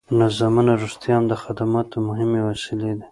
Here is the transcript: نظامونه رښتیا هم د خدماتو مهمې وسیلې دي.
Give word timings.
نظامونه 0.21 0.71
رښتیا 0.83 1.15
هم 1.17 1.25
د 1.31 1.33
خدماتو 1.43 1.95
مهمې 2.07 2.41
وسیلې 2.49 2.91
دي. 2.99 3.05